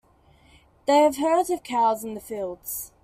They 0.87 1.01
have 1.03 1.17
herds 1.17 1.51
of 1.51 1.61
cows 1.61 2.03
in 2.03 2.15
the 2.15 2.19
fields. 2.21 2.91